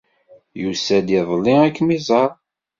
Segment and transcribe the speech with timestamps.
[0.61, 2.31] Yusa-d iḍelli ad kem-iẓer.